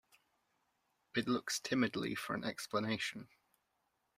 [1.15, 3.27] It looks timidly for an explanation.